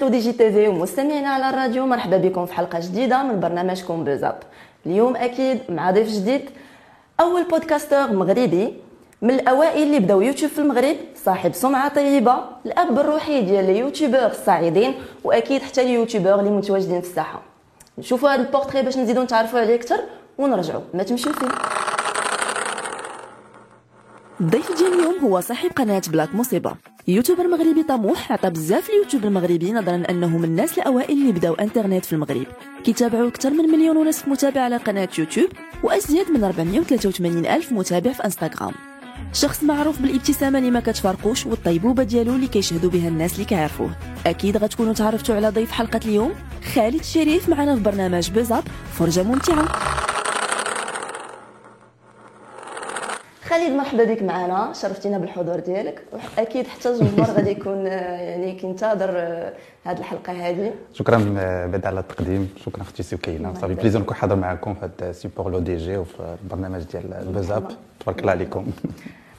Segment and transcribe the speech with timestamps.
[0.00, 3.40] مشاهدي قناة لو دي جي تيفي ومستمعينا على الراديو مرحبا بكم في حلقة جديدة من
[3.40, 4.38] برنامجكم Buzz UP
[4.86, 6.50] اليوم أكيد مع ضيف جديد
[7.20, 8.74] أول podcasteur مغربي
[9.22, 14.94] من الأوائل اللي بداو يوتيوب في المغرب صاحب سمعة طيبة الأب الروحي ديال اليوتيوبر الصاعدين
[15.24, 17.42] وأكيد حتى اليوتيوبر اللي متواجدين في الساحة.
[17.98, 20.00] نشوفوا هذا البورتري باش نزيدو نتعرفوا عليه أكثر
[20.38, 21.48] ونرجعوا ما تمشيو فيه.
[24.40, 26.74] الضيف ديال اليوم هو صاحب قناة Black Moussiba
[27.10, 32.04] يوتيوبر مغربي طموح عطى بزاف اليوتيوب المغربي نظرا أنه من الناس الأوائل اللي بداو إنترنت
[32.04, 32.46] في المغرب.
[32.84, 35.48] كيتابعوا أكثر من مليون ونصف متابع على قناة يوتيوب
[35.82, 38.72] وأزيد من 483 ألف متابع في إنستغرام.
[39.32, 43.90] شخص معروف بالابتسامة اللي ما كتفارقوش والطيبوبة ديالو اللي كيشهدوا بها الناس اللي كيعرفوه.
[44.26, 46.32] أكيد غتكونوا تعرفتوا على ضيف حلقة اليوم؟
[46.74, 49.68] خالد شريف معنا في برنامج بيزاب فرجة ممتعة.
[53.60, 56.02] خالد مرحبا بك معنا شرفتينا بالحضور ديالك.
[56.38, 59.10] أكيد حتى الجمهور غادي يكون يعني كينتظر
[59.84, 61.18] هذه الحلقة هذه شكرا
[61.72, 62.48] بعد على التقديم.
[62.64, 66.36] شكرا أختي سكينه sa fait plaisir نكون حاضر معكم في هذا السيبور Le DJ وفي
[66.42, 67.64] البرنامج ديال ال Buzz UP
[68.00, 68.66] تبارك الله عليكم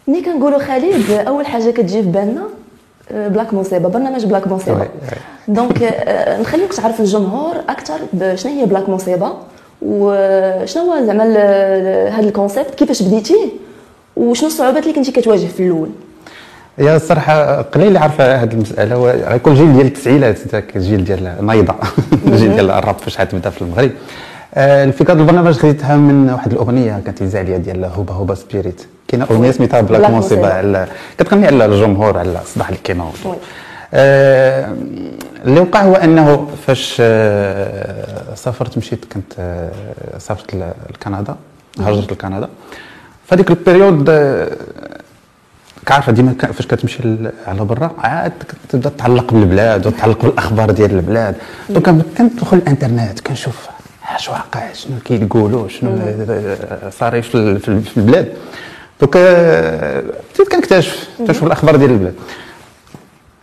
[0.07, 2.43] ملي كنقولوا خالد اول حاجة كتجي في بالنا
[3.11, 4.87] Black Moussiba برنامج Black Moussiba
[5.47, 5.83] donc
[6.39, 9.33] نخليك تعرف الجمهور أكثر بشنو هي Black Moussiba
[9.81, 11.23] وشنو هو زعما
[12.07, 13.70] هذا ال concept كيفاش بديتيه
[14.15, 15.89] وشنو الصعوبات اللي كنتي كتواجه في الأول؟
[16.77, 21.75] يا الصراحة قليل اللي عارف هذه المسألة غيكون جيل ديال التسعينات ذاك الجيل ديال نايضه
[22.27, 23.91] الجيل ديال الراب فاش تبدا في المغرب.
[24.55, 28.81] آه، الفكرة البرنامج خديتها من واحد الأغنية كانت يزع عليا ديال Hoba Hoba Spirit.
[29.07, 30.87] كاينة أغنية سميتها Black Moussiba على
[31.17, 33.11] كتغني على الجمهور على صداع الكيما
[33.93, 34.73] آه
[35.45, 39.71] اللي وقع هو أنه فاش آه سافرت مشيت كنت آه
[40.17, 40.55] سافرت
[40.89, 41.35] لكندا
[41.79, 42.49] هاجرت لكندا.
[43.31, 44.57] فهذيك ال période آه،
[45.85, 47.03] كعارفه ديما فاش كتمشي
[47.47, 48.33] على برا عاد
[48.69, 51.35] تبدا تعلق بالبلاد وتعلق بالأخبار ديال البلاد.
[51.69, 53.67] donc كندخل الإنترنت كنشوف
[54.15, 55.97] اش واقع شنو كيقولوا شنو
[56.89, 58.33] صار في البلاد.
[59.01, 60.03] donc آه،
[60.35, 62.15] بديت كنكتشف كنكتشف الأخبار ديال البلاد.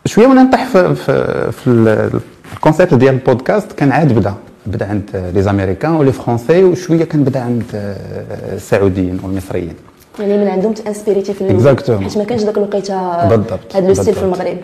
[0.05, 2.21] شوية وأنا نطيح في في, في
[2.55, 4.35] ال concept ديال البودكاست كان عاد بدا.
[4.69, 9.75] بدأ عند les Américains و les Français وشويه كان بدأ عند آه، السعوديين والمصريين
[10.21, 13.77] يعني من عندهم t'inspirer تي في الأول حيت ما كانش ذاك الوقيته بالضبط.
[13.77, 14.57] هذا le style في المغرب.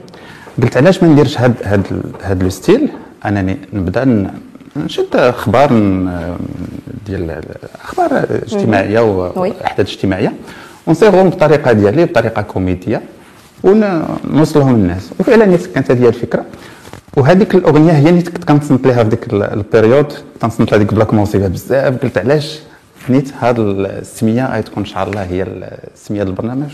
[0.62, 1.86] قلت علاش ما نديرش هاد هاد
[2.22, 2.88] هاد le style؟
[3.26, 4.30] أنني نبدأ
[4.76, 5.68] نشد أخبار
[7.06, 7.40] ديال
[7.84, 10.32] أخبار اجتماعية وأحداث اجتماعية.
[10.86, 13.02] ونصيغهم بالطريقة ديالي بطريقه كوميديه
[13.64, 16.44] ونوصلهم للناس وفعلا كانت هذه الفكرة.
[17.16, 20.12] وهذيك الأغنية هي اللي كنت كنصنت لها في ديك ال période.
[20.40, 22.02] تنصنت لها ديك Black Moussiba بزاف.
[22.02, 22.60] قلت علاش
[23.08, 25.42] نيت هذه السمية غتكون ان شاء الله هي
[25.94, 26.70] السمية البرنامج؟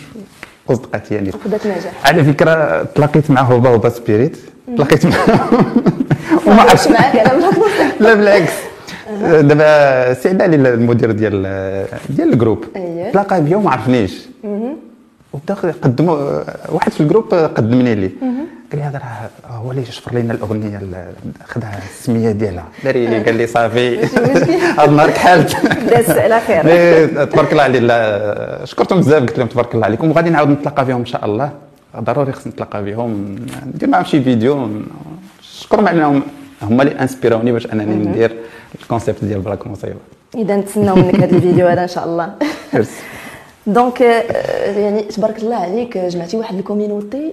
[0.67, 1.29] وصدقت يعني.
[1.29, 1.93] وخذت نجاح.
[2.07, 4.37] على فكرة تلاقيت مع Hoba Hoba Spirit.
[4.77, 5.51] تلاقيت معاه
[6.47, 7.51] وما عرفتش معاك أنا
[8.01, 8.53] لا بالعكس.
[9.23, 11.43] دابا سي علي المدير ديال
[12.09, 12.65] ديال ال groupe.
[12.77, 13.11] أيه.
[13.13, 14.21] تلاقى بيا وما عرفنيش.
[15.33, 16.41] وبدا قدموا
[16.75, 18.11] واحد في ال groupe قدمني لي.
[18.73, 20.81] قال لي هذا راه هو اللي شفر لنا الأغنية
[21.49, 22.65] خدها السمية ديالها.
[22.85, 23.99] داري قال لي صافي.
[24.79, 25.57] هذا النهار كحلت.
[25.91, 26.63] داز على خير.
[27.25, 30.11] تبارك الله عليه شكرتهم بزاف قلت لهم تبارك الله عليكم.
[30.11, 31.51] وغادي نعاود نتلاقى بهم إن شاء الله.
[32.01, 33.37] ضروري خصني نتلاقى بهم
[33.75, 34.69] ندير معهم شي فيديو.
[35.43, 36.23] شكرا على انهم
[36.63, 38.37] هما اللي انسبيراوني باش أنني ندير
[38.83, 40.01] الـ concept ديال black مصيبة
[40.35, 42.35] إذا نتسناو منك هذا الفيديو هذا إن شاء الله.
[43.67, 44.01] donc
[44.77, 47.33] يعني تبارك الله عليك جمعتي واحد الـ community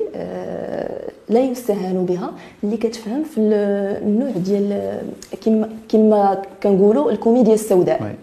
[1.29, 2.31] لا يستهان بها
[2.63, 4.99] اللي كتفهم في النوع ديال
[5.45, 8.15] كما كما كنقولوا الكوميديا السوداء.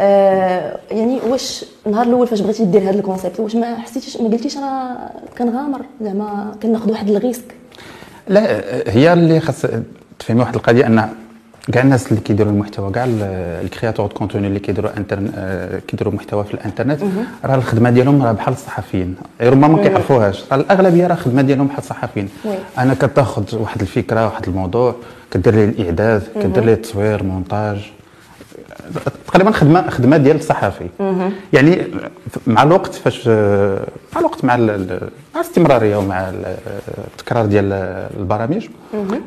[0.00, 4.28] آه يعني واش النهار الأول فاش بغيتي دير هذا الـ concept واش ما حسيتيش ما
[4.28, 4.98] قلتيش أنا
[5.38, 7.54] كنغامر زعما كناخذ واحد الـ risque؟
[8.28, 9.66] لا هي اللي خاص
[10.18, 11.08] تفهمي واحد القضية أن
[11.72, 16.12] كاع الناس اللي كيديروا المحتوى كاع الـ créateurs de contenu اللي كيديروا انترن آه، كيديروا
[16.12, 17.00] محتوى في الانترنت
[17.44, 19.16] راه الخدمة ديالهم راه بحال الصحفيين.
[19.40, 20.44] ربما ما كيعرفوهاش.
[20.52, 22.28] الأغلبية راه الخدمه ديالهم بحال الصحفيين.
[22.78, 24.94] أنا كتاخذ واحد الفكرة واحد الموضوع
[25.30, 27.92] كدير ليه الإعداد كدير ليه التصوير مونتاج.
[29.26, 30.86] تقريبا خدمه خدمه ديال الصحفي
[31.52, 31.82] يعني
[32.46, 33.28] مع الوقت فاش
[34.14, 36.32] مع الوقت مع مع الاستمرارية ومع
[37.14, 37.72] التكرار ديال
[38.20, 38.68] البرامج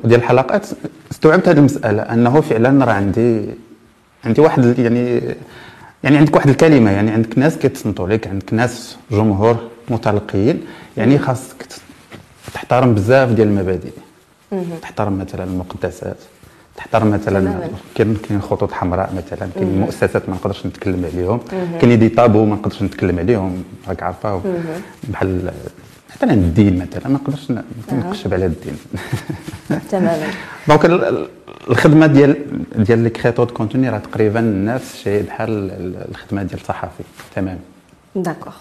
[0.03, 0.67] وديال الحلقات
[1.11, 3.45] استوعبت هذه المسألة أنه فعلا راه عندي
[4.25, 5.21] عندي واحد يعني
[6.03, 9.57] يعني عندك واحد الكلمة يعني عندك ناس كيتصنتوا لك عندك ناس جمهور
[9.89, 10.61] متلقيين
[10.97, 11.65] يعني خاصك
[12.53, 13.91] تحترم بزاف ديال المبادئ.
[14.81, 16.17] تحترم مثلا المقدسات.
[16.77, 21.39] تحترم مثلا كاين كاين خطوط حمراء مثلا كاين مؤسسات ما نقدرش نتكلم عليهم.
[21.81, 24.41] كاين des tabous ما نقدرش نتكلم عليهم راك عارفة.
[25.03, 25.51] بحال
[26.15, 27.51] مثلا الدين مثلا ما نقدرش
[27.91, 28.77] نقشب على الدين.
[29.91, 30.27] تماما.
[30.67, 30.85] donc
[31.69, 32.35] الخدمة ديال
[32.75, 35.71] ديال les créateurs de contenu راه تقريبا نفس الشيء بحال
[36.11, 37.03] الخدمة ديال الصحفي
[37.35, 37.59] تمام.
[38.15, 38.53] d'accord.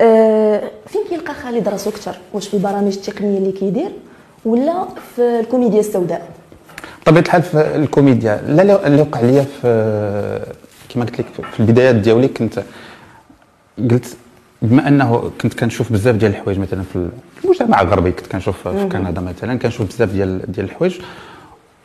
[0.00, 3.90] أه فين كيلقى خالد راسو أكثر واش في البرامج التقنية اللي كيدير؟
[4.44, 6.28] ولا في الكوميديا السوداء؟
[7.02, 10.46] بطبيعه الحال في الكوميديا لا اللي وقع لي في
[10.88, 12.62] كما قلت لك في البدايات ديالي كنت
[13.90, 14.16] قلت
[14.62, 17.08] بما أنه كنت كنشوف بزاف ديال الحوايج مثلا في
[17.44, 20.98] المجتمع الغربي كنت كنشوف في كندا مثلا كنشوف بزاف ديال ديال الحوايج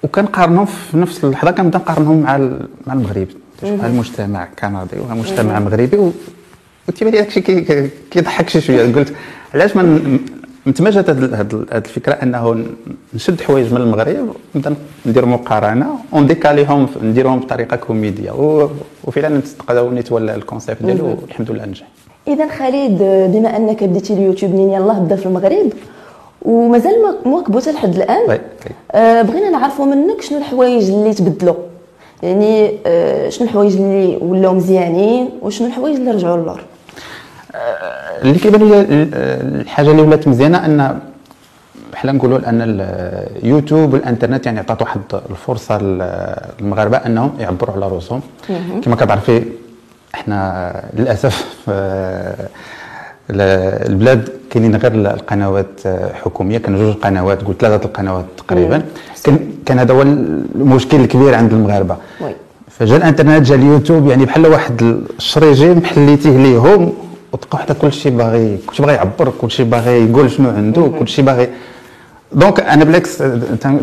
[0.03, 2.37] وكنقارنهم في نفس اللحظه كنبدا نقارنهم مع
[2.87, 3.27] مع المغرب.
[3.63, 6.11] مع المجتمع الكندي ومجتمع مغربي
[6.87, 7.41] وتيبان لي داكشي
[8.11, 8.95] كيضحك شي شوية.
[8.95, 9.13] قلت
[9.53, 10.19] علاش ما
[10.65, 12.65] نتمجش هذه الفكرة أنه
[13.13, 14.75] نشد حوايج من المغرب نبدأ
[15.05, 18.31] ندير مقارنة ونديكاليهم نديرهم بطريقة كوميديا
[19.03, 21.87] وفعلا تصدق تولى الـ concept ديالو والحمد لله نجح.
[22.27, 22.97] اذا خالد
[23.33, 25.73] بما أنك بديتي اليوتيوب منين يلاه بدأ في المغرب
[26.41, 26.93] ومازال
[27.25, 28.39] مواكبو حتى لحد الآن.
[28.91, 31.55] آه بغينا نعرفوا منك شنو الحوايج اللي تبدلوا
[32.23, 36.61] يعني آه شنو الحوايج اللي ولاو مزيانين وشنو الحوايج اللي رجعوا للور؟
[37.55, 38.85] آه، اللي كيبان لي
[39.61, 40.99] الحاجة اللي ولات مزيانة أن
[41.93, 42.59] بحال نقولوا أن
[43.43, 48.21] اليوتيوب والإنترنت يعني عطات واحد الفرصة للمغاربة أنهم يعبروا على رؤوسهم
[48.81, 49.43] كما كتعرفي
[50.15, 52.49] إحنا للأسف آه،
[53.89, 55.81] البلاد كاينين غير القنوات
[56.13, 58.81] حكومية كان جوج قنوات قلت ثلاثة القنوات تقريبا.
[59.23, 61.97] كان كان هذا هو المشكل الكبير عند المغاربة.
[62.69, 64.81] فجا الإنترنت جا اليوتيوب يعني بحال واحد
[65.17, 66.93] الشرجيم حليتيه ليهم.
[67.35, 70.91] وتلقى حتى كل شيء باغي كل شيء باغي يعبر كل شيء باغي يقول شنو عنده
[70.99, 71.47] كل شيء باغي.
[72.31, 73.17] donc أنا بالعكس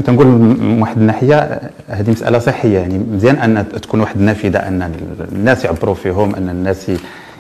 [0.07, 2.99] تنقول من واحد الناحية هذه مسألة صحية يعني.
[3.13, 4.93] مزيان أن تكون واحد النافذة أن
[5.33, 6.91] الناس يعبروا فيهم أن الناس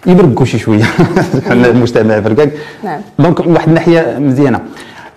[0.06, 0.84] يبركوا شي شوية.
[1.50, 2.48] المجتمع بركاك
[2.84, 3.00] نعم.
[3.18, 4.60] donc من واحد الناحية مزيانة.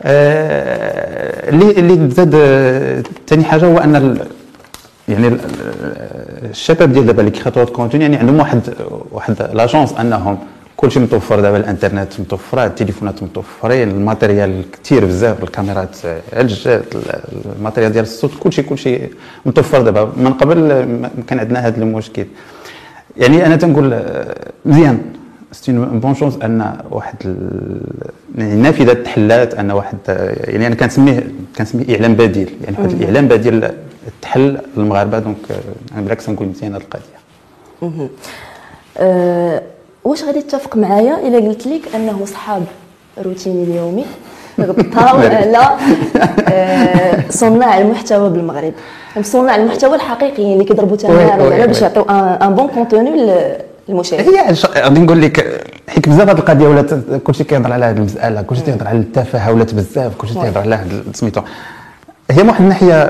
[0.01, 2.35] آه، اللي اللي زاد
[3.27, 4.17] ثاني حاجة هو أن
[5.07, 5.37] يعني
[6.49, 8.61] الشباب ديال دابا اللي كيخاطروا contenu يعني عندهم واحد
[9.11, 10.37] واحد la chance أنهم
[10.77, 15.97] كلشي متوفر دابا الانترنت متوفره التليفونات متوفرين الـ matériel كثير بزاف الكاميرات
[16.33, 16.83] الجات
[17.57, 18.99] الـ matériel ديال الصوت كلشي كلشي
[19.45, 20.11] متوفر دابا.
[20.17, 20.57] من قبل
[21.27, 22.25] كان عندنا هذا المشكل.
[23.17, 24.03] يعني أنا تنقول
[24.65, 25.01] مزيان.
[25.51, 27.15] c'est une bonne chance أن واحد
[28.37, 29.97] يعني النافذه تحلات أن واحد
[30.47, 32.55] يعني أنا كنسميه كنسميه إعلام بديل.
[32.63, 33.69] يعني واحد الإعلام بديل
[34.21, 35.37] تحل المغاربة donc
[35.93, 37.15] أنا بالعكس نقول مزيان هذه القضية.
[40.05, 42.63] واش غادي تتفق معايا إلا قلت لك أنه صحاب
[43.25, 44.05] روتيني اليومي؟
[44.59, 45.77] غطاو على
[46.47, 48.73] آه، صناع المحتوى بالمغرب.
[49.21, 53.09] صناع المحتوى الحقيقيين اللي كيضربوا تمام باش يعطيو un bon contenu
[53.89, 54.29] للمشاهد.
[54.29, 56.93] هي غادي نقول لك حيت بزاف هذه القضية ولات
[57.23, 61.41] كلشي كيهضر على هذه المسألة كلشي كيهضر على التفاهة ولات بزاف كلشي كيهضر على سميتو.
[62.31, 63.03] هي من واحد الناحية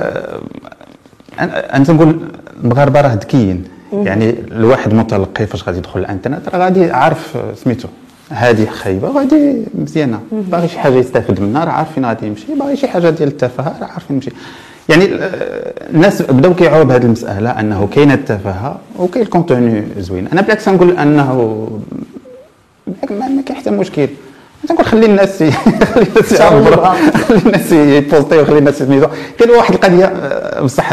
[1.39, 2.19] أنا تنقول
[2.63, 3.74] المغاربه راه ذكيين.
[4.03, 7.87] يعني الواحد متلقي فاش غادي يدخل الانترنت راه غادي عارف سميتو
[8.29, 10.19] هذه خايبة غادي مزيانة.
[10.31, 12.45] باغي شي حاجة يستافد منها راه عارف فين غادي يمشي.
[12.59, 14.31] باغي شي حاجة ديال التفاهة راه عارف فين يمشي.
[14.89, 15.09] يعني
[15.93, 20.27] الناس بداو كيعوا بهذه المسألة أنه كاينة التفاهة وكاين الـ contenu زوين.
[20.27, 21.69] أنا بالعكس نقول أنه
[23.09, 24.07] ما كاين حتى مشكل.
[24.71, 25.43] نقول خلي الناس
[25.93, 26.85] خلي الناس يعبروا
[27.27, 29.07] خلي الناس يبوستيو خلي الناس يسميتو
[29.39, 30.89] كاين واحد القضية آه، بصح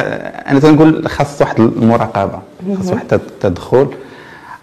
[0.48, 2.38] أنا تنقول خاص واحد المراقبة
[2.78, 3.88] خاص واحد التدخل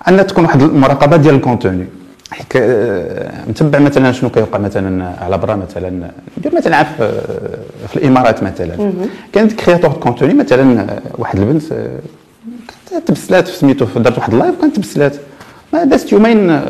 [0.07, 1.85] أن تكون واحد المراقبة ديال الـ contenu.
[3.49, 7.21] نتبع مثلا شنو كيوقع مثلا على برا مثلا ندير مثلا في,
[7.87, 8.91] في الإمارات مثلا.
[9.33, 10.85] كانت créateur contenu مثلا
[11.17, 11.63] واحد البنت
[12.91, 15.15] كانت تبسلات في سميتو دارت واحد الـ live كانت تبسلات.
[15.73, 16.61] ما دازت يومين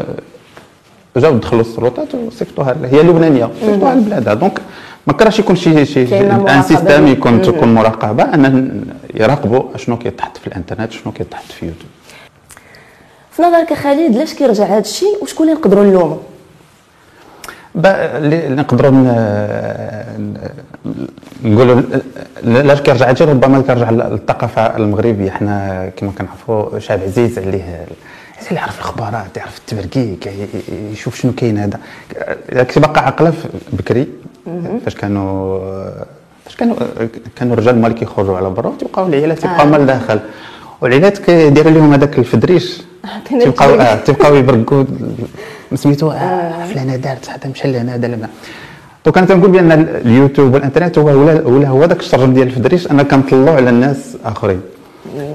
[1.17, 4.61] جاو دخلوا السلطات وصيفطوها هي لبنانيه صيفطوها لبلادها donc
[5.07, 10.47] ما كرهش يكون شي شي un système يكون تكون مراقبه ان يراقبوا شنو كيتحط في
[10.47, 11.89] الانترنت شنو كيتحط في يوتيوب
[13.31, 16.17] في نظرك خالد علاش كيرجع هذا الشيء وشكون اللي نقدروا نلوموا
[17.75, 18.91] اللي نقدروا
[21.43, 21.81] نقولوا
[22.45, 27.85] علاش كيرجع هذا ربما كيرجع للثقافه المغربيه حنا كما كنعرفوا شعب عزيز عليه
[28.47, 30.29] اللي يعرف الأخبارات يعرف التبركيك
[30.91, 31.79] يشوف شنو كاين هذا.
[32.49, 33.33] كنت باقي عقله
[33.73, 34.07] بكري
[34.85, 35.59] فاش كانوا
[36.45, 36.75] فاش كانوا
[37.35, 39.71] كانوا الرجال مال كيخرجوا على برا وتبقاو العيالات تبقاو آه.
[39.71, 40.19] مال داخل
[40.81, 42.81] والعيالات كيديروا لهم هذاك الفدريش.
[43.45, 44.83] تبقاو آه تبقاو يبركوا
[45.75, 48.29] سميتو آه فلانه دارت هذا مشى لهنا هذا لهنا.
[49.05, 49.71] donc أنا تنقول بأن
[50.05, 51.07] اليوتيوب والإنترنت هو
[51.55, 52.91] ولا هو ذاك الشرجم ديال الفدريش.
[52.91, 54.61] أنا كنطلعوا على الناس آخرين.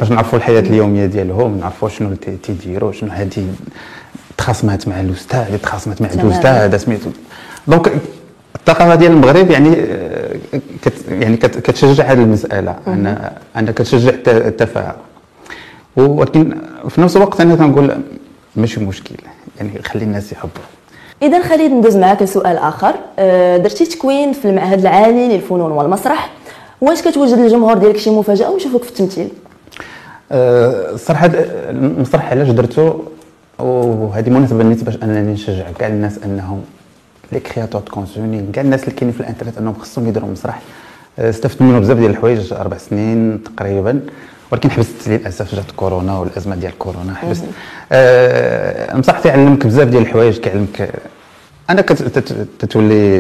[0.01, 3.47] باش نعرفوا الحياة اليومية ديالهم نعرفوا شنو تيديروا شنو هذه
[4.39, 6.09] تخاصمات مع الأستاذ تخاصمات مع.
[6.15, 7.11] الأستاذ سميتو.
[7.67, 7.93] donc
[8.57, 10.37] الثقافة ديال المغرب يعني آه،
[10.83, 12.77] كت يعني كت كتشجع هذه المسألة.
[12.87, 14.95] ان انها كتشجع الت- التفاعل
[15.97, 16.57] ولكن
[16.89, 17.99] في نفس الوقت أنا كنقول
[18.57, 19.15] ماشي مشكل.
[19.57, 20.63] يعني خلي الناس يحبوا.
[21.23, 22.95] إذا خلينا ندوز معاك لسؤال آخر.
[23.19, 26.31] آه، درتي تكوين في المعهد العالي للفنون والمسرح.
[26.81, 29.29] واش كتوجد للجمهور ديالك شي مفاجأة ويشوفوك في التمثيل؟
[30.33, 31.31] الصراحه
[31.71, 33.01] المسرح علاش درتو؟
[33.59, 36.65] وهذه مناسبة بالنسبة باش أنني نشجع كاع الناس أنهم
[37.33, 40.61] les créateurs de contenu كاع الناس اللي كاينين في الإنترنت أنهم خصهم يديروا مسرح.
[41.19, 44.01] أه، استفدت منه بزاف ديال الحوايج أربع سنين تقريبا
[44.53, 47.45] ولكن حبست للأسف جات كورونا والأزمة ديال كورونا حبست.
[47.93, 50.91] المسرح تيعلمك بزاف ديال الحوايج كيعلمك
[51.71, 53.17] أنا كت- تت- تتولي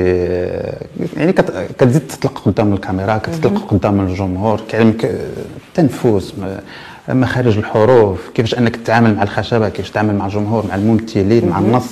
[1.16, 5.10] يعني كت- كتزيد تطلق قدام الكاميرا كتطلق قدام الجمهور كيعلمك
[5.68, 6.32] التنفس
[7.08, 11.86] مخارج الحروف كيفاش أنك تتعامل مع الخشبة كيفاش تتعامل مع الجمهور مع الممثلين مع النص؟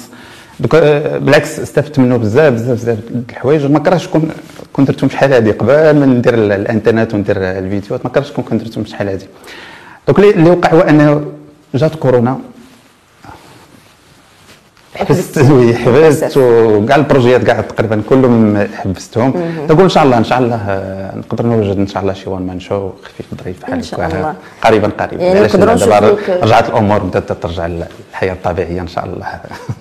[0.61, 2.99] دوك آه، بالعكس استفدت منه بزاف بزاف بزاف
[3.31, 3.67] الحوايج.
[3.67, 4.31] ما كرهتش كون
[4.73, 8.59] كون درتهم شحال هادي قبل ما ندير ال- الإنترنت وندير الفيديوهات ما كرهتش كون كون
[8.59, 9.27] درتهم شحال هادي.
[10.09, 11.25] دوك اللي وقع هو أنه
[11.75, 12.39] جات كورونا.
[15.09, 16.37] حبست وي حبست.
[16.37, 19.35] وكاع البروجيات كاع تقريبا كلهم حبستهم.
[19.71, 22.43] نقول إن شاء الله إن شاء الله آه، نقدر نوجد إن شاء الله شي وان
[22.47, 24.35] مان شو خفيف ظريف بحال هكا.
[24.65, 25.23] قريبا قريبا.
[25.25, 29.27] يعني علاش دابا رجعت الأمور بدات ترجع للحياة الطبيعية إن شاء الله.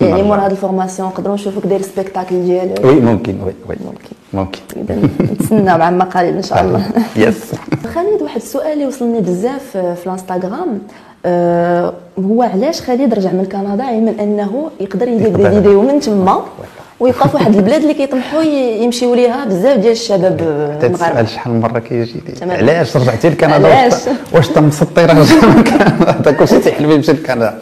[0.00, 0.22] يعني.
[0.22, 3.76] مور هاد الـ formation نقدروا نشوفوك داير spectacle ديالك oui ممكن oui oui.
[3.84, 4.08] ممكن.
[4.32, 4.60] ممكن.
[4.76, 4.96] اذا
[5.32, 6.86] نتسنى مع عما قريب إن شاء الله.
[7.16, 7.52] yes
[7.94, 10.78] خالد واحد السؤال اللي وصلني بزاف في الانستغرام.
[11.26, 15.50] آه هو علاش خالد رجع من كندا؟ علما أنه يقدر يدير دي.
[15.50, 16.42] فيديو من تما
[17.00, 18.42] ويبقى في واحد البلاد اللي كيطمحوا
[18.82, 20.40] يمشيو ليها بزاف ديال الشباب
[20.84, 22.20] المغاربه شحال من مرة كيجي.
[22.42, 27.12] علاش رجعتي لكندا؟ علاش؟ واش- واش انت مسطي راه رجع من كندا؟ كلشي تيحلم يمشي
[27.12, 27.58] لكندا.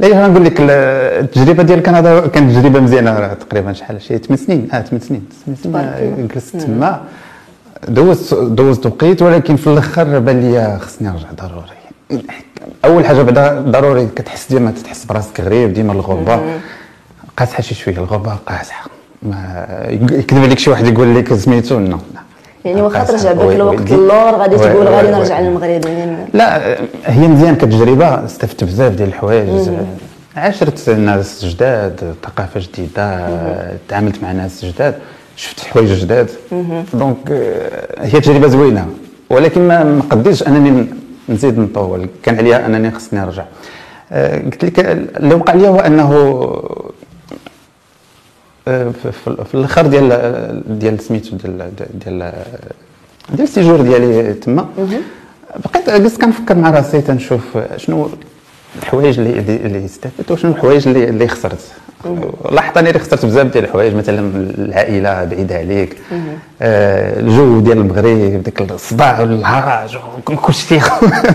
[0.00, 0.70] لا أنا نقول لك ال-
[1.24, 4.68] التجربة ديال كندا كانت تجربة مزيانة راه تقريبا شحال شي 8 سنين.
[4.72, 5.24] آه 8 سنين.
[5.46, 5.56] 8
[5.96, 6.28] سنين.
[6.34, 7.00] جلست تما.
[7.88, 11.81] دوزت دوزت وقيت ولكن في الآخر بان لي خصني نرجع ضروري.
[12.84, 16.40] أول حاجة بعدا ضروري كتحس ديما تحس براسك غريب ديما الغربة.
[17.36, 18.90] قاصحة شي شوية الغربة قاصحة.
[19.22, 21.98] ما يكذب عليك شي واحد يقول لك سميتو non.
[22.64, 23.04] يعني واخا.
[23.04, 25.40] ترجع بك الوقت اللور غادي تقول غادي نرجع.
[25.40, 25.84] للمغرب.
[25.84, 29.70] يعني لا هي مزيان كتجربة استفدت بزاف ديال الحوايج.
[30.36, 33.28] عاشرت ناس جداد ثقافة جديدة
[33.88, 34.94] تعاملت مع ناس جداد
[35.36, 36.30] شفت حوايج جداد.
[36.94, 37.32] دونك
[37.98, 38.86] هي تجربة زوينة.
[39.30, 40.86] ولكن ما قديتش أنني
[41.28, 42.06] نزيد نطول.
[42.22, 43.44] كان عليا أنني خصني نرجع.
[44.12, 44.78] آه، قلت لك
[45.16, 46.12] اللي وقع لي هو أنه
[48.68, 52.32] آه، في- الأخر ديال ديال سميتو ديال ديال
[53.30, 54.68] ديال ال séjour ديالي تما.
[55.64, 58.08] بقيت جلست كنفكر مع راسي تنشوف شنو
[58.78, 61.58] الحوايج اللي اللي اللي استفدت وشنو الحوايج اللي اللي خسرت؟
[62.50, 65.96] لاحظت اني خسرت بزاف ديال الحوايج مثلا العائلة بعيده عليك.
[66.62, 69.96] آه الجو ديال المغرب ديك الصداع والهرج
[70.42, 70.80] كلشي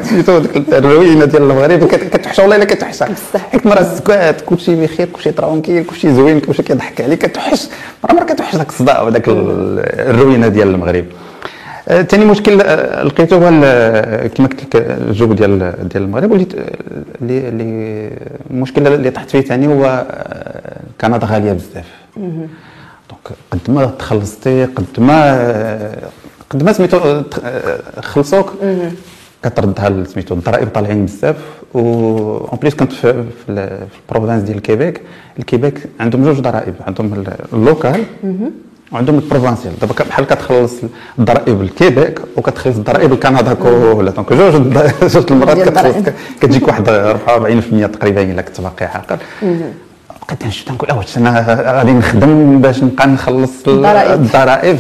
[0.04, 1.84] سميتو ديك الروينة ديال المغرب.
[1.88, 3.08] كت- كتوحش والله إلا كتوحشك
[3.52, 7.68] حيت مرة السكات كلشي بخير كلشي tranquille كلشي زوين كلشي كيضحك عليك كتوحش.
[8.04, 9.80] مرة مرة كتوحش داك الصداع وداك ال-
[10.10, 11.06] الروينة ديال المغرب.
[11.88, 16.54] ثاني مشكل آه، لقيته هو ال- كما قلت لك الجو ديال ديال المغرب وليت
[17.22, 18.10] اللي اللي
[18.52, 20.06] المشكل اللي طحت فيه ثاني هو
[21.02, 21.86] كندا غالية بزاف.
[22.18, 25.96] donc قد ما تخلصتي قد ما
[26.50, 27.22] قد ما سميتو
[28.02, 28.54] خلصوك
[29.44, 31.36] كتردها سميتو الضرائب طالعين بزاف.
[31.74, 31.80] و
[32.38, 35.02] en plus كنت في في, ال- في ال province ديال الكيبيك
[35.40, 38.04] الكيبيك عندهم جوج ضرائب عندهم ال- ال local
[38.92, 40.74] وعندهم ال provincial دابا بحال كتخلص
[41.20, 44.54] الضرائب الكيبيك وكتخلص الضرائب الكندا كلها donc جوج
[45.14, 45.96] جوج المرات كتخلص.
[46.42, 46.88] كتجيك واحد
[47.90, 49.18] 44% تقريبا إلا كنت باقي عاقل
[50.28, 51.46] بقيت نشوف تنقول واش أنا
[51.78, 54.78] غادي نخدم باش نبقى نخلص ال- الضرائب.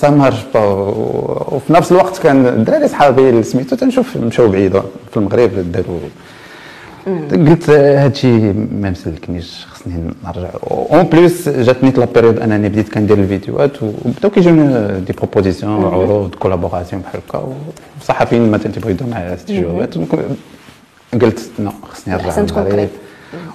[0.00, 4.72] ça marche pas وفي نفس الوقت كان الدراري صحابي اللي سميتو تنشوف مشاو بعيد
[5.10, 5.98] في المغرب داروا
[7.06, 10.48] قلت هادشي ما مسلكنيش خصني نرجع.
[10.70, 17.02] en plus جاتني la période انني بديت كندير الفيديوهات وبداو كيجوني des propositions عروض collaboration
[17.02, 17.54] بحال هكا
[17.98, 19.94] والصحفيين مثلا تيبغيو يديروا معايا استجوابات
[21.22, 22.28] قلت non خصني نرجع.
[22.28, 22.88] أحسن تكون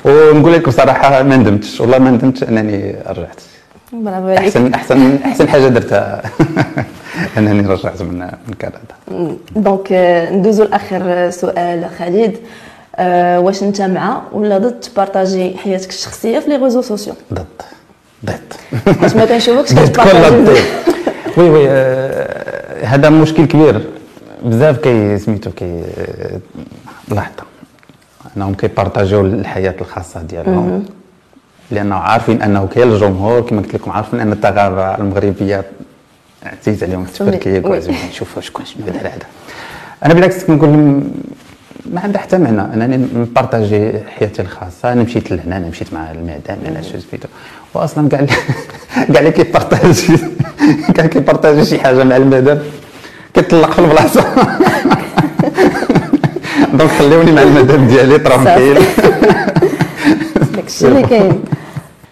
[0.05, 1.81] ونقول لك بصراحة ما ندمتش.
[1.81, 3.41] والله ما ندمتش أنني رجعت.
[3.93, 4.39] برافو عليك.
[4.39, 6.21] احسن احسن أحسن حاجة درتها.
[7.37, 9.29] أنني رجعت من من كندا.
[9.55, 12.35] donc آه، ندوزو لآخر سؤال خالد.
[12.97, 17.45] آه، واش انت مع ولا ضد ت partager حياتك الشخصية في les réseaux sociaux؟ ضد.
[18.25, 18.53] ضد.
[19.01, 20.61] حيت ما كنشوفكش كت partager.
[21.37, 23.81] oui oui آه، هذا مشكل كبير.
[24.43, 26.39] بزاف كي سميتو كي آه،
[27.11, 27.43] لحظة.
[28.37, 30.85] انهم كي partager و الحياة الخاصة ديالهم
[31.71, 35.63] لأنه عارفين أنه كاين الجمهور كما قلت لكم عارفين أن الثغره المغربية
[36.43, 39.25] عزيز عليهم التبركيك وعزيز نشوفوا شكون شنو دار هذا.
[40.05, 41.11] أنا بالعكس كنقول لهم
[41.93, 46.11] ما عندها حتى معنى انني ن partager حياتي الخاصة أنا مشيت لهنا أنا مشيت مع
[46.11, 47.29] المدام أنا شفت فيديو
[47.73, 48.25] واصلا كاع
[49.13, 50.17] كاع اللي كي partager
[50.95, 52.59] كاع كي partager شي حاجة مع المدام
[53.33, 54.25] كيطلق في البلاصة.
[56.73, 58.79] donc خليوني مع المدام ديالي tranquille
[60.55, 61.43] داكشي اللي كاين.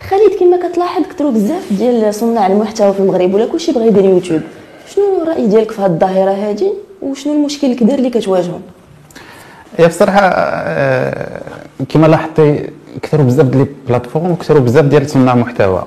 [0.10, 4.42] خالد كما كتلاحظ كثروا بزاف ديال صناع المحتوى في المغرب ولا كلشي بغى يدير يوتيوب.
[4.96, 8.60] شنو الرأي ديالك في هذه الظاهرة هذه وشنو المشكل الكبير اللي كتواجهوا
[9.78, 11.42] هي بصراحه آه،
[11.90, 12.70] كما لاحظتي
[13.02, 15.86] كثروا بزاف ديال البلاتفورم وكثروا بزاف ديال صناع محتوى.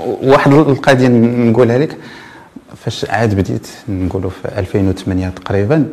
[0.00, 1.96] وواحد القضية نقولها لك
[2.84, 5.86] فاش عاد بديت نقولوا في 2008 تقريبا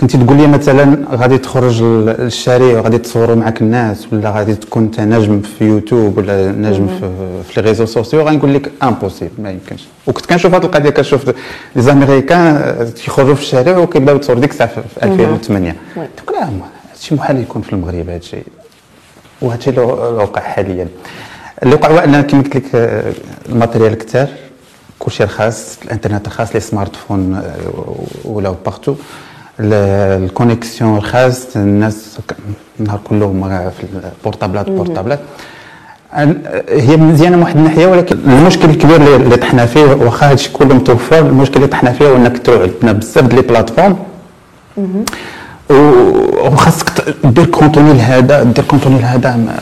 [0.00, 5.00] كنتي تقول لي مثلا غادي تخرج للشارع وغادي تصوروا معك الناس ولا غادي تكون انت
[5.00, 7.10] نجم في يوتيوب ولا نجم في,
[7.52, 9.84] في les réseaux sociaux غنقول لك impossible ما يمكنش.
[10.06, 11.34] وكنت كنشوف هذه القضية كنشوف les
[11.76, 15.76] Américains تيخرجوا في الشارع وكيبداو يتصوروا ديك الساعة في 2008
[16.16, 16.48] تقول لا
[16.92, 18.36] هادشي محال يكون في المغرب هادشي.
[19.42, 20.88] وهادشي اللي وقع حاليا.
[21.62, 22.64] اللي وقع هو أن كما قلت لك
[23.48, 24.28] ال matériel كثار
[25.04, 27.42] كلشي رخاص الإنترنت رخاص les smartphones
[28.24, 28.94] ولاو partout
[29.60, 32.18] ال connexion رخاص الناس
[32.80, 33.86] النهار كله في
[34.18, 35.20] البورتابلات بورتابلات.
[36.68, 41.18] هي مزيانة من واحد الناحية ولكن المشكل الكبير اللي طحنا فيه واخا هادشي كله متوفر
[41.18, 43.96] المشكل اللي طحنا فيه هو إنك عندنا بزاف ديال les plateformes.
[46.44, 49.56] وخاصك دير contenu لهذا دير contenu لهذا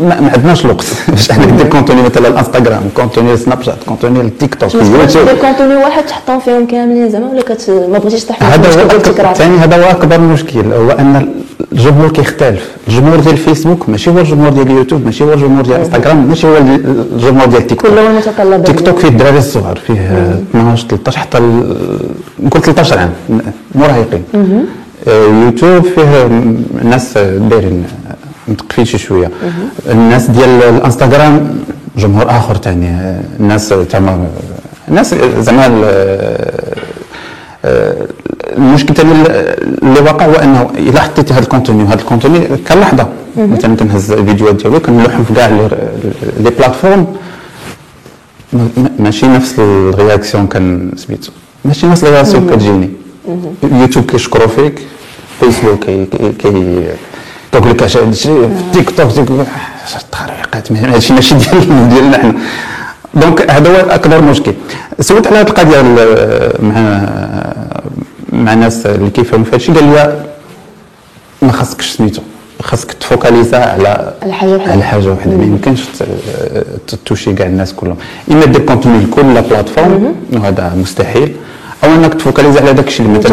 [0.00, 0.86] ما, عندناش الوقت.
[1.08, 6.06] باش أنا ندير contenu مثلا الانستغرام contenu سناب شات contenu التيك توك يوتيوب contenu واحد
[6.06, 7.70] تحطهم فيهم كاملين زعما؟ ولا كت...
[7.70, 10.72] ما بغيتيش تحط هذا هو ثاني هذا هو أكبر مشكل.
[10.72, 11.28] هو أن
[11.72, 12.70] الجمهور كيختلف.
[12.88, 16.56] الجمهور ديال الفيسبوك ماشي هو الجمهور ديال اليوتيوب ماشي هو الجمهور ديال الانستغرام ماشي هو
[16.56, 19.94] الجمهور ديال تيك توك كل المتطلبات تيك توك فيه الدراري الصغار فيه
[20.50, 21.38] 12 13 حتى
[22.40, 23.10] نقول 13 عام
[23.74, 24.24] مراهقين.
[25.44, 26.28] يوتيوب فيه
[26.84, 27.84] ناس دايرين
[28.48, 29.30] متقفين شي شوية.
[29.90, 31.64] الناس ديال الانستغرام
[31.96, 34.26] جمهور آخر ثاني الناس تما
[34.88, 35.66] الناس زعما
[38.56, 39.12] المشكل الثاني
[39.82, 43.76] اللي واقع هو إنه إلا حطيتي هذا ال contenu وهذا ال contenu كان لحظه مثلا
[43.76, 47.06] كنهز الفيديوهات ديالو كنلوحهم في كاع les plateformes.
[48.98, 51.32] ماشي نفس ال réaction كان سميتو.
[51.64, 52.90] ماشي نفس ال réaction كتجيني.
[53.62, 54.80] يوتيوب كيشكروا فيك
[55.40, 56.06] فيسبوك كي
[56.38, 56.82] كي
[57.52, 57.98] تقول لك اش
[58.72, 59.30] تيك توك
[59.96, 62.34] التخريقات هادشي ماشي ديال ديالنا حنا
[63.14, 64.54] donc هذا هو اكبر مشكل.
[65.00, 65.82] سولت على هذه القضية
[66.62, 67.08] مع
[68.32, 70.20] مع الناس اللي كيفهموا في هادشي قال لي
[71.42, 72.22] ما خاصكش سميتو
[72.62, 74.72] خاصك ت focaliser على على حاجة وحدة.
[74.72, 75.36] على حاجة وحدة.
[75.36, 75.80] ما يمكنش
[77.06, 77.96] توشي كاع الناس كلهم.
[78.30, 81.36] إما دير contenu لكل plateforme وهذا مستحيل.
[81.84, 83.32] أو إنك ت focaliser على داك الشيء مثلا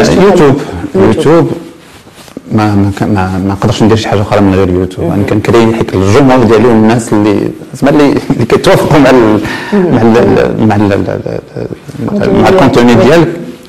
[0.00, 0.60] مثلا يوتيوب.
[0.94, 1.52] يوتيوب.
[2.52, 3.06] ما ما ما,
[3.38, 5.12] ما نقدرش ندير شي حاجة أخرى من غير يوتيوب.
[5.12, 9.40] أنا كنكري حيت الجمهور ديالي والناس اللي زعما اللي اللي كيتوافقوا مع ال
[9.72, 13.24] مع ال مع ال مع ال contenu ديال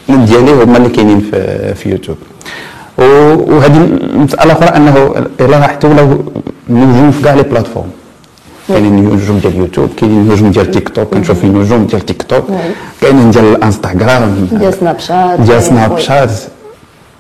[0.09, 2.17] ديالي هما اللي كاينين في في يوتيوب.
[2.97, 3.77] وهذه
[4.13, 6.23] المسألة أخرى أنه إلا لاحظتوا ولاو
[6.69, 7.91] نجوم في كاع les plateformes.
[8.67, 12.43] كاينين نجوم ديال يوتيوب كاينين نجوم ديال تيك توك كنشوف نجوم ديال تيك توك
[13.01, 16.29] كاينين ديال الانستغرام ديال Snapchat ديال Snapchat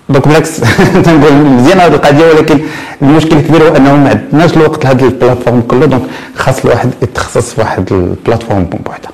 [0.09, 0.59] donc بالعكس
[1.05, 2.59] تنقول مزيان هذه القضية ولكن
[3.01, 6.01] المشكل الكبير هو أنه ما عندناش الوقت لهذا ال plateformes كله donc
[6.35, 9.11] خاص الواحد يتخصص في واحد ال plateforme بوحدها.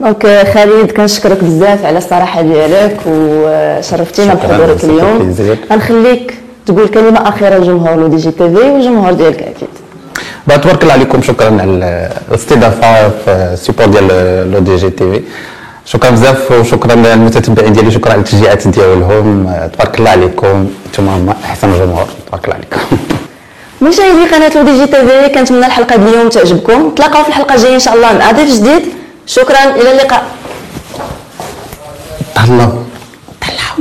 [0.00, 5.34] donc خالد كنشكرك بزاف على الصراحة ديالك وشرفتينا بحضورك اليوم.
[5.72, 6.34] غنخليك
[6.66, 9.68] تقول كلمة أخيرة لجمهور L'ODJ TV والجمهور ديالك أكيد.
[10.62, 14.08] تبارك الله عليكم شكرا على الاستضافة في ال support ديال
[14.52, 15.20] L'ODJ TV.
[15.86, 17.90] شكرا بزاف وشكرا للمتتبعين ديالي.
[17.90, 19.28] شكرا على التشجيعات ديالهم.
[19.72, 20.70] تبارك الله عليكم.
[20.86, 22.06] أنتم أحسن جمهور.
[22.26, 22.80] تبارك الله عليكم.
[23.82, 26.88] مشاهدي قناة L'ODJ TV كنتمنى الحلقة ديال اليوم تعجبكم.
[26.88, 28.82] نتلاقاو في الحلقة الجاية إن شاء الله مع ضيف جديد.
[29.26, 29.64] شكرا.
[29.80, 30.22] إلى اللقاء.
[32.36, 32.82] طلعوا.
[33.42, 33.80] طلعوا.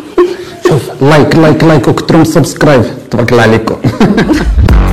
[0.67, 3.75] شوف like like like وكثروا subscribe تبارك الله عليكم.